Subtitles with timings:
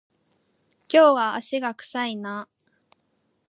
[0.91, 2.47] 今日は足が臭いな